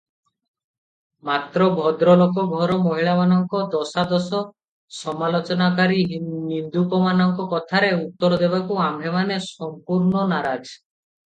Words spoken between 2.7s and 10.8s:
ମହିଳାମାନଙ୍କ ଦୋଷାଦୋଷ ସମାଲୋଚନାକାରୀ ନିନ୍ଦୁକମାନଙ୍କ କଥାରେ ଉତ୍ତର ଦେବାକୁ ଆମ୍ଭେମାନେ ସଂପୂର୍ଣ୍ଣ ନାରାଜ।